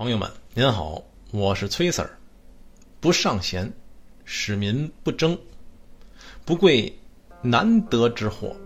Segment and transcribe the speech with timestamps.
[0.00, 2.08] 朋友们，您好，我是崔 Sir。
[3.00, 3.70] 不尚贤，
[4.24, 5.36] 使民不争；
[6.42, 6.98] 不贵
[7.42, 8.56] 难得之货，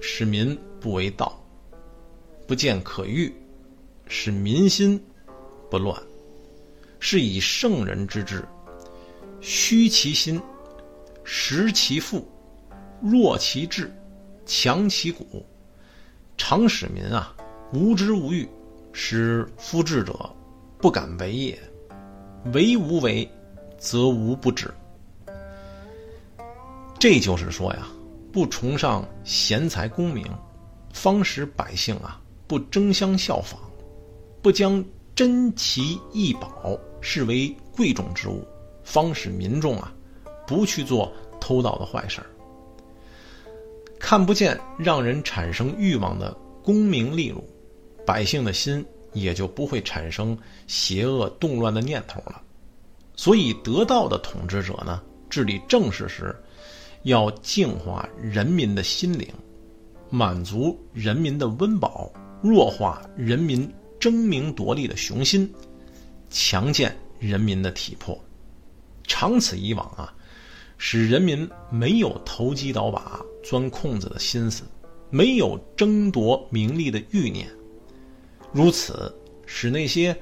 [0.00, 1.36] 使民不为盗；
[2.46, 3.34] 不见可欲，
[4.06, 5.04] 使民心
[5.68, 6.00] 不乱。
[7.00, 8.44] 是以圣人之治，
[9.40, 10.40] 虚其心，
[11.24, 12.24] 实其腹，
[13.02, 13.92] 弱其志，
[14.46, 15.44] 强其骨，
[16.38, 17.34] 常使民啊
[17.72, 18.48] 无知无欲，
[18.92, 20.12] 使夫智者
[20.84, 21.58] 不敢为也。
[22.52, 23.26] 为无为，
[23.78, 24.70] 则无不治。
[26.98, 27.86] 这就是说呀，
[28.30, 30.30] 不崇尚贤才功名，
[30.92, 33.58] 方使百姓啊不争相效仿，
[34.42, 36.78] 不将珍奇异宝。
[37.00, 38.46] 视为贵重之物，
[38.82, 39.90] 方使民众啊
[40.46, 42.26] 不去做偷盗的坏事儿。
[43.98, 46.30] 看不见让人产生欲望的
[46.62, 47.42] 功名利禄，
[48.04, 52.42] 百姓的心也就不会产生邪恶动乱的念头了。
[53.16, 56.36] 所以，得道的统治者呢，治理政事时，
[57.04, 59.26] 要净化人民的心灵，
[60.10, 65.50] 满足人民的温饱，弱化人民争名夺利的雄心。
[66.28, 68.18] 强健人民的体魄，
[69.04, 70.12] 长此以往啊，
[70.76, 74.64] 使人民没有投机倒把、钻空子的心思，
[75.10, 77.48] 没有争夺名利的欲念。
[78.54, 79.12] 如此，
[79.46, 80.16] 使那些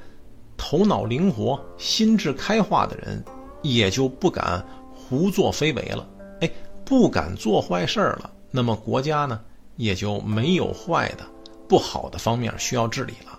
[0.57, 3.23] 头脑灵活、心智开化的人，
[3.61, 6.09] 也就不敢胡作非为了。
[6.41, 6.51] 哎，
[6.83, 9.39] 不敢做坏事儿了，那么国家呢，
[9.77, 11.27] 也就没有坏的、
[11.69, 13.39] 不好的方面需要治理了。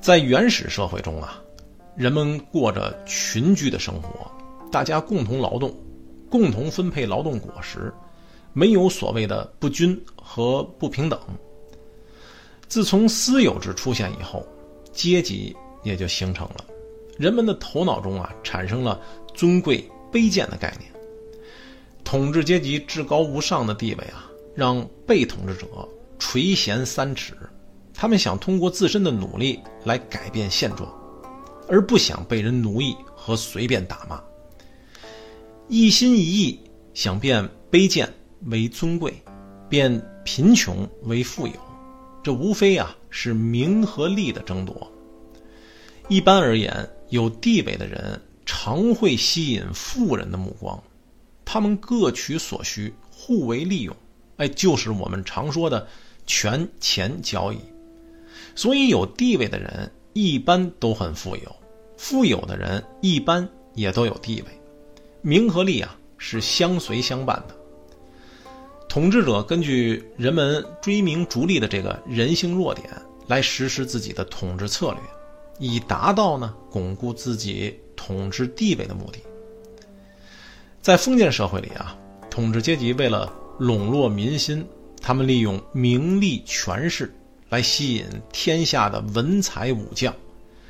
[0.00, 1.42] 在原始社会中啊，
[1.96, 4.30] 人们过着群居的生活，
[4.70, 5.74] 大家共同劳动，
[6.30, 7.92] 共同分配劳动果实，
[8.52, 11.18] 没有所谓的不均和不平等。
[12.74, 14.44] 自从私有制出现以后，
[14.92, 16.56] 阶级也就形成了，
[17.16, 19.00] 人们的头脑中啊产生了
[19.32, 20.90] 尊贵卑贱的概念。
[22.02, 25.68] 统治阶级至高无上的地位啊，让被统治者
[26.18, 27.34] 垂涎三尺。
[27.94, 30.92] 他们想通过自身的努力来改变现状，
[31.68, 34.20] 而不想被人奴役和随便打骂。
[35.68, 36.58] 一心一意
[36.92, 38.12] 想变卑贱
[38.46, 39.14] 为尊贵，
[39.68, 41.54] 变贫穷为富有，
[42.24, 44.90] 这无非啊是名和利的争夺。
[46.08, 50.82] 一般而言，有地位的人常会吸引富人的目光，
[51.44, 53.94] 他们各取所需，互为利用，
[54.38, 55.86] 哎，就是我们常说的
[56.26, 57.58] 权钱交易。
[58.54, 61.56] 所以，有地位的人一般都很富有，
[61.98, 64.48] 富有的人一般也都有地位。
[65.20, 67.54] 名和利啊，是相随相伴的。
[68.94, 72.88] 统治者根据人们追名逐利的这个人性弱点
[73.26, 75.00] 来实施自己的统治策略，
[75.58, 79.18] 以达到呢巩固自己统治地位的目的。
[80.80, 81.98] 在封建社会里啊，
[82.30, 84.64] 统治阶级为了笼络民心，
[85.02, 87.12] 他们利用名利权势。
[87.48, 90.14] 来吸引天下的文才武将，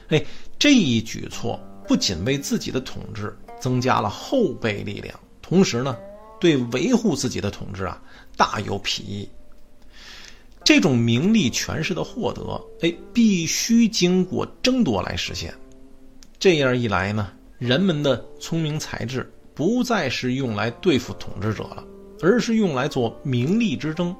[0.09, 0.25] 哎，
[0.59, 5.95] 这一举措不仅为自己的统治增加了后备力量，同时呢，
[6.41, 8.01] 对维护自己的统治啊
[8.37, 9.29] 大有裨益。
[10.63, 15.53] 这种名利权势的获得，哎，必须经过争夺来实现。
[16.39, 21.85] 这样一来呢，人们的聪明才智不再是用来对付统治者了，
[22.23, 24.15] 而是用来做名利之争。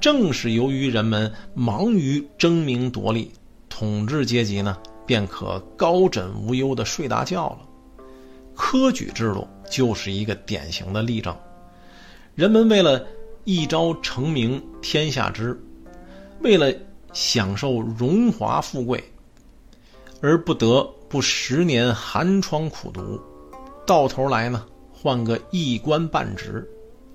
[0.00, 3.30] 正是由于人们忙于争名夺利，
[3.68, 4.76] 统治阶级呢
[5.06, 7.60] 便可高枕无忧的睡大觉了。
[8.54, 11.36] 科举制度就是一个典型的例证。
[12.34, 13.06] 人们为了
[13.44, 15.58] 一朝成名天下知，
[16.42, 16.72] 为了
[17.12, 19.02] 享受荣华富贵，
[20.20, 23.20] 而不得不十年寒窗苦读，
[23.86, 26.68] 到头来呢换个一官半职。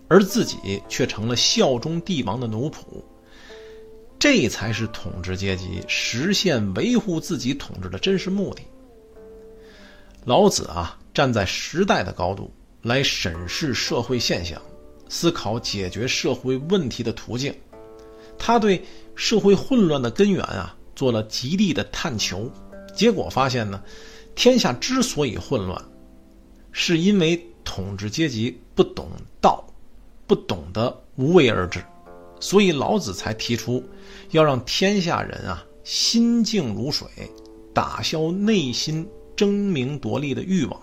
[0.08, 3.02] 而自己却成了效忠帝王的奴仆，
[4.20, 8.62] 这才是统治阶级实现维护自己统治的真实目的。
[10.26, 14.62] 老子啊，站在时代的高度来审视社会现象，
[15.10, 17.54] 思考解决社会问题的途径。
[18.38, 18.84] 他对
[19.16, 22.52] 社会混乱的根源啊，做了极力的探求。
[22.96, 23.82] 结果发现呢，
[24.36, 25.84] 天下之所以混乱，
[26.72, 29.08] 是因为统治阶级不懂
[29.40, 29.66] 道。
[30.28, 31.84] 不懂得无为而治，
[32.40, 33.84] 所以老子才提出
[34.30, 37.06] 要让天下人啊心静如水，
[37.74, 39.06] 打消内心
[39.36, 40.82] 争名夺利的欲望，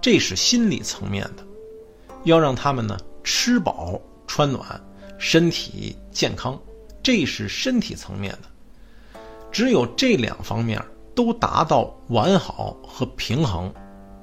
[0.00, 1.42] 这是心理层面的；
[2.24, 4.80] 要让他们呢吃饱穿暖，
[5.18, 6.58] 身体健康，
[7.02, 8.48] 这是身体层面的。
[9.50, 10.82] 只有这两方面
[11.14, 13.72] 都达到完好和平衡，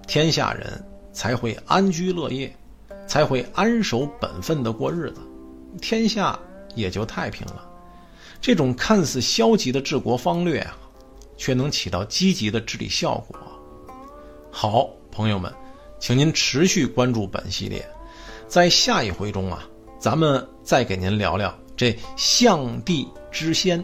[0.08, 2.56] 天下人才会安居乐业，
[3.08, 5.22] 才会安守本分的过日子，
[5.82, 6.40] 天下
[6.76, 7.68] 也就太平了。
[8.40, 10.78] 这种看似消极的治国方略啊，
[11.36, 13.36] 却能起到积极的治理效果。
[14.52, 15.52] 好，朋友们，
[16.00, 17.88] 请您持续关注本系列，
[18.48, 19.68] 在下一回中啊，
[20.00, 23.84] 咱们再给您聊聊这象帝之仙。